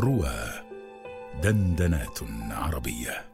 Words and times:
روى 0.00 0.34
دندنات 1.42 2.18
عربية. 2.50 3.24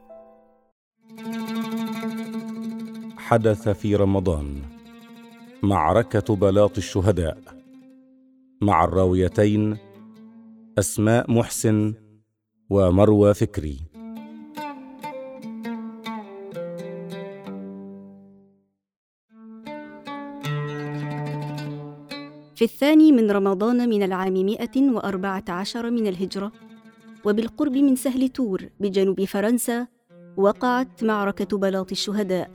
حدث 3.18 3.68
في 3.68 3.96
رمضان 3.96 4.62
معركة 5.62 6.36
بلاط 6.36 6.76
الشهداء 6.76 7.39
مع 8.62 8.84
الراويتين 8.84 9.77
أسماء 10.79 11.30
محسن 11.30 11.95
ومروى 12.71 13.35
فكري. 13.35 13.97
في 22.59 22.64
الثاني 22.64 23.12
من 23.12 23.30
رمضان 23.30 23.88
من 23.88 24.02
العام 24.02 24.32
114 24.32 25.90
من 25.90 26.07
الهجرة 26.07 26.52
وبالقرب 27.25 27.77
من 27.77 27.96
سهل 27.96 28.29
تور 28.29 28.68
بجنوب 28.81 29.25
فرنسا 29.25 29.86
وقعت 30.36 31.04
معركة 31.04 31.58
بلاط 31.58 31.90
الشهداء. 31.90 32.51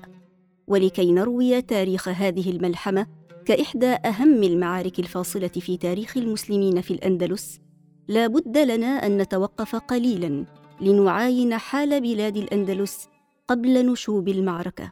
ولكي 0.67 1.11
نروي 1.11 1.61
تاريخ 1.61 2.07
هذه 2.07 2.51
الملحمة 2.51 3.07
كإحدى 3.45 3.87
أهم 3.87 4.43
المعارك 4.43 4.99
الفاصلة 4.99 5.47
في 5.47 5.77
تاريخ 5.77 6.17
المسلمين 6.17 6.81
في 6.81 6.91
الأندلس 6.91 7.59
لا 8.07 8.27
بد 8.27 8.57
لنا 8.57 8.87
أن 8.87 9.17
نتوقف 9.17 9.75
قليلا 9.75 10.45
لنعاين 10.81 11.57
حال 11.57 12.01
بلاد 12.01 12.37
الأندلس 12.37 13.07
قبل 13.47 13.85
نشوب 13.91 14.27
المعركة. 14.27 14.91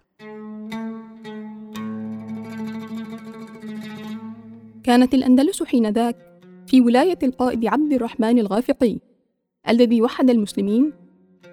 كانت 4.91 5.13
الأندلس 5.13 5.63
حينذاك 5.63 6.15
في 6.67 6.81
ولاية 6.81 7.17
القائد 7.23 7.65
عبد 7.65 7.93
الرحمن 7.93 8.39
الغافقي 8.39 8.97
الذي 9.69 10.01
وحد 10.01 10.29
المسلمين 10.29 10.93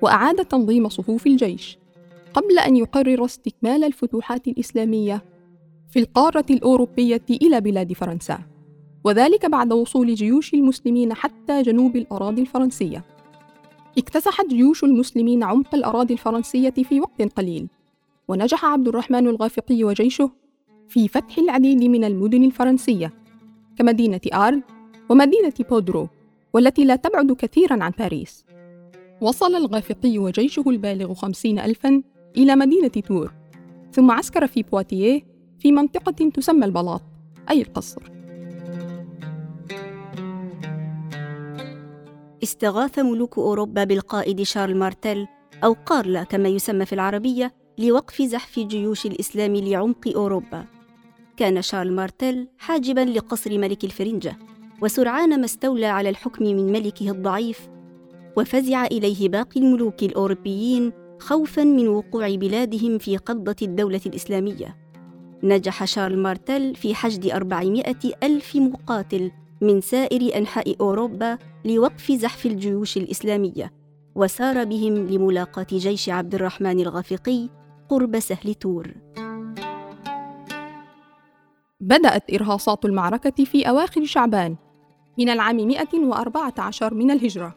وأعاد 0.02 0.45
تنظيم 0.45 0.88
صفوف 0.88 1.27
الجيش 1.27 1.78
قبل 2.34 2.58
أن 2.58 2.77
يقرر 2.77 3.25
استكمال 3.25 3.84
الفتوحات 3.84 4.48
الإسلامية 4.48 5.25
في 5.91 5.98
القارة 5.98 6.45
الأوروبية 6.50 7.22
إلى 7.30 7.61
بلاد 7.61 7.92
فرنسا 7.92 8.39
وذلك 9.05 9.47
بعد 9.47 9.73
وصول 9.73 10.14
جيوش 10.14 10.55
المسلمين 10.55 11.14
حتى 11.14 11.62
جنوب 11.62 11.97
الأراضي 11.97 12.42
الفرنسية. 12.42 13.05
اكتسحت 13.98 14.47
جيوش 14.47 14.84
المسلمين 14.84 15.42
عمق 15.42 15.75
الأراضي 15.75 16.14
الفرنسية 16.14 16.70
في 16.70 17.00
وقت 17.00 17.23
قليل 17.23 17.69
ونجح 18.28 18.64
عبد 18.64 18.89
الرحمن 18.89 19.27
الغافقي 19.27 19.84
وجيشه 19.84 20.30
في 20.89 21.08
فتح 21.08 21.39
العديد 21.39 21.84
من 21.84 22.05
المدن 22.05 22.45
الفرنسية. 22.45 23.17
كمدينة 23.79 24.21
آرل 24.34 24.62
ومدينة 25.09 25.53
بوردو 25.70 26.09
والتي 26.53 26.84
لا 26.84 26.97
تبعد 26.97 27.33
كثيرا 27.33 27.85
عن 27.85 27.93
باريس. 27.98 28.45
وصل 29.20 29.55
الغافقي 29.55 30.19
وجيشه 30.19 30.65
البالغ 30.67 31.15
خمسين 31.15 31.59
ألفا 31.59 32.03
إلى 32.37 32.57
مدينة 32.57 32.89
تور 32.89 33.33
ثم 33.93 34.11
عسكر 34.11 34.47
في 34.47 34.62
بواتيه 34.62 35.23
في 35.59 35.73
منطقة 35.73 36.31
تسمى 36.31 36.65
البلاط 36.65 37.03
أي 37.51 37.62
القصر. 37.62 38.03
استغاث 42.42 42.98
ملوك 42.98 43.39
أوروبا 43.39 43.85
بالقائد 43.85 44.42
شارل 44.42 44.77
مارتل 44.77 45.27
أو 45.65 45.77
قارلا 45.87 46.23
كما 46.23 46.48
يسمى 46.48 46.87
في 46.87 46.92
العربية 46.92 47.55
لوقف 47.79 48.23
زحف 48.23 48.59
جيوش 48.59 49.07
الإسلام 49.07 49.57
لعمق 49.57 50.09
أوروبا. 50.17 50.78
كان 51.39 51.62
شارل 51.62 51.92
مارتل 51.92 52.48
حاجبا 52.58 53.00
لقصر 53.00 53.58
ملك 53.58 53.84
الفرنجة 53.84 54.39
وسرعان 54.83 55.39
ما 55.39 55.45
استولى 55.45 55.86
على 55.86 56.08
الحكم 56.08 56.45
من 56.45 56.72
ملكه 56.72 57.11
الضعيف 57.11 57.69
وفزع 58.36 58.86
إليه 58.86 59.28
باقي 59.28 59.61
الملوك 59.61 60.03
الأوروبيين 60.03 60.92
خوفا 61.19 61.64
من 61.64 61.89
وقوع 61.89 62.34
بلادهم 62.34 62.98
في 62.98 63.17
قبضة 63.17 63.56
الدولة 63.62 64.00
الإسلامية. 64.06 64.77
نجح 65.42 65.85
شارل 65.85 66.18
مارتل 66.18 66.74
في 66.74 66.95
حشد 66.95 67.27
أربعمائة 67.27 68.13
ألف 68.23 68.57
مقاتل 68.57 69.30
من 69.61 69.80
سائر 69.80 70.36
أنحاء 70.39 70.77
أوروبا 70.80 71.39
لوقف 71.64 72.13
زحف 72.13 72.46
الجيوش 72.46 72.96
الإسلامية 72.96 73.73
وسار 74.14 74.64
بهم 74.64 74.95
لملاقاة 74.95 75.67
جيش 75.73 76.08
عبد 76.08 76.34
الرحمن 76.34 76.80
الغافقي 76.80 77.48
قرب 77.89 78.20
سهل 78.20 78.55
تور. 78.55 78.95
بدأت 81.80 82.34
إرهاصات 82.34 82.84
المعركة 82.84 83.44
في 83.44 83.68
أواخر 83.68 84.05
شعبان 84.05 84.56
من 85.18 85.28
العام 85.28 85.56
114 85.56 86.94
من 86.94 87.11
الهجرة 87.11 87.55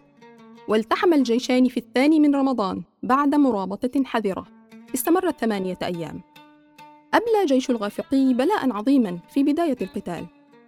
والتحم 0.68 1.14
الجيشان 1.14 1.68
في 1.68 1.78
الثاني 1.78 2.20
من 2.20 2.36
رمضان 2.36 2.84
بعد 3.04 3.36
مرابطة 3.36 4.04
حذرة 4.06 4.48
استمرت 4.94 5.40
ثمانية 5.40 5.78
أيام. 5.84 6.22
أبلى 7.14 7.46
جيش 7.46 7.70
الغافقي 7.70 8.34
بلاء 8.34 8.72
عظيما 8.72 9.20
في 9.30 9.44
بداية 9.44 9.78
القتال 9.82 10.26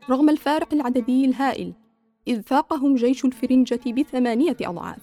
رغم 0.09 0.29
الفارق 0.29 0.73
العددي 0.73 1.25
الهائل 1.25 1.73
إذ 2.27 2.41
فاقهم 2.41 2.95
جيش 2.95 3.25
الفرنجة 3.25 3.91
بثمانية 3.91 4.57
أضعاف. 4.61 5.01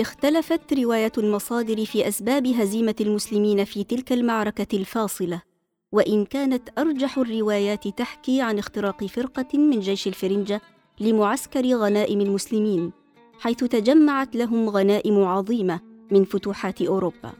اختلفت 0.00 0.74
رواية 0.74 1.12
المصادر 1.18 1.84
في 1.84 2.08
أسباب 2.08 2.46
هزيمة 2.46 2.96
المسلمين 3.00 3.64
في 3.64 3.84
تلك 3.84 4.12
المعركة 4.12 4.76
الفاصلة. 4.76 5.51
وإن 5.92 6.24
كانت 6.24 6.68
أرجح 6.78 7.18
الروايات 7.18 7.88
تحكي 7.88 8.40
عن 8.40 8.58
اختراق 8.58 9.04
فرقة 9.04 9.58
من 9.58 9.80
جيش 9.80 10.06
الفرنجة 10.06 10.60
لمعسكر 11.00 11.66
غنائم 11.66 12.20
المسلمين 12.20 12.92
حيث 13.38 13.56
تجمعت 13.56 14.36
لهم 14.36 14.68
غنائم 14.68 15.24
عظيمة 15.24 15.80
من 16.10 16.24
فتوحات 16.24 16.82
أوروبا. 16.82 17.32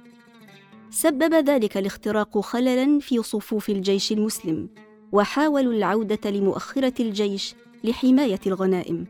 سبب 0.91 1.35
ذلك 1.35 1.77
الاختراق 1.77 2.39
خللا 2.39 2.99
في 2.99 3.23
صفوف 3.23 3.71
الجيش 3.71 4.13
المسلم 4.13 4.69
وحاولوا 5.13 5.73
العودة 5.73 6.31
لمؤخرة 6.31 6.95
الجيش 7.01 7.55
لحماية 7.85 8.41
الغنائم. 8.47 9.07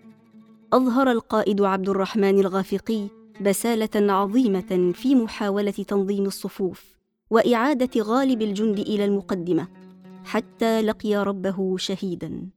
أظهر 0.73 1.11
القائد 1.11 1.63
عبد 1.63 1.89
الرحمن 1.89 2.41
الغافقي 2.41 3.07
بسالة 3.41 4.13
عظيمة 4.13 4.93
في 4.95 5.15
محاولة 5.15 5.71
تنظيم 5.71 6.25
الصفوف. 6.25 7.02
وإعادة 7.33 8.03
غالب 8.03 8.43
الجند 8.43 8.79
إلى 8.79 9.05
المقدمة 9.05 9.69
حتى 10.25 10.83
لقي 10.83 11.17
ربه 11.17 11.77
شهيدا. 11.77 12.49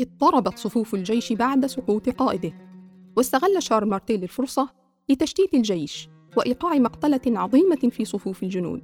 اضطربت 0.00 0.58
صفوف 0.58 0.94
الجيش 0.94 1.32
بعد 1.32 1.66
سقوط 1.66 2.08
قائده 2.08 2.52
واستغل 3.16 3.62
شارل 3.62 3.88
مارتيل 3.88 4.22
الفرصة 4.22 4.70
لتشتيت 5.08 5.54
الجيش 5.54 6.08
وإيقاع 6.36 6.74
مقتلة 6.74 7.20
عظيمة 7.26 7.90
في 7.90 8.04
صفوف 8.04 8.42
الجنود. 8.42 8.82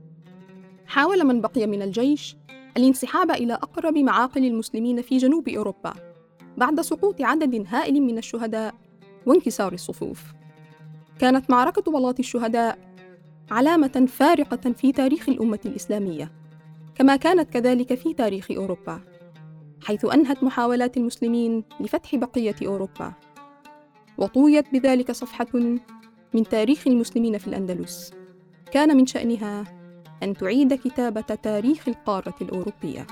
حاول 0.87 1.25
من 1.25 1.41
بقي 1.41 1.67
من 1.67 1.83
الجيش 1.83 2.37
الانسحاب 2.77 3.31
إلى 3.31 3.55
أقرب 3.55 3.99
معاقل 3.99 4.45
المسلمين 4.45 5.03
في 5.03 5.17
جنوب 5.17 5.49
أوروبا 5.49 5.93
بعد 6.57 6.81
سقوط 6.81 7.21
عدد 7.21 7.65
هائل 7.69 8.03
من 8.03 8.19
الشهداء 8.19 8.75
وانكسار 9.27 9.73
الصفوف. 9.73 10.40
كانت 11.21 11.51
معركة 11.51 11.93
بلاط 11.93 12.19
الشهداء 12.19 12.79
علامة 13.51 14.07
فارقة 14.09 14.73
في 14.73 14.93
تاريخ 14.93 15.29
الأمة 15.29 15.61
الإسلامية 15.67 16.33
كما 16.95 17.17
كانت 17.17 17.51
كذلك 17.51 17.95
في 17.95 18.15
تاريخ 18.15 18.51
أوروبا 18.51 19.01
حيث 19.85 20.05
أنهت 20.05 20.45
محاولات 20.45 20.97
المسلمين 20.97 21.65
لفتح 21.81 22.15
بقية 22.15 22.55
أوروبا. 22.67 23.13
وطويت 24.19 24.73
بذلك 24.73 25.13
صفحة 25.13 25.47
من 26.35 26.45
تاريخ 26.51 26.87
المسلمين 26.87 27.39
في 27.39 27.49
الأندلس. 27.49 28.13
كان 28.71 28.97
من 28.97 29.07
شأنها 29.07 29.65
أن 30.23 30.35
تعيد 30.35 30.75
كتابة 30.75 31.21
تاريخ 31.21 31.89
القارة 31.89 32.35
الأوروبية. 32.43 33.07